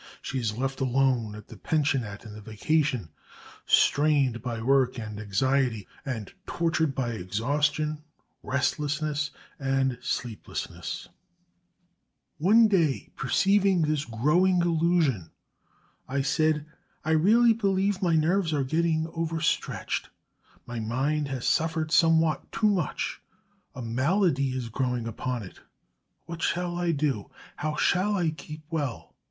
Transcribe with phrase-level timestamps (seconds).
[0.19, 3.09] She is left alone at the pensionnat in the vacation,
[3.67, 8.01] strained by work and anxiety, and tortured by exhaustion,
[8.41, 9.29] restlessness,
[9.59, 11.07] and sleeplessness:
[12.39, 15.29] "One day, perceiving this growing illusion,
[16.07, 16.65] I said,
[17.05, 20.09] 'I really believe my nerves are getting overstretched:
[20.65, 23.21] my mind has suffered somewhat too much;
[23.75, 25.59] a malady is growing upon it
[26.25, 27.29] what shall I do?
[27.57, 29.13] How shall I keep well?'